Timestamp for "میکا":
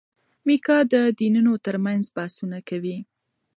0.47-0.77